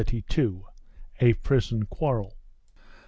[1.19, 2.35] A PRISON QUARREL.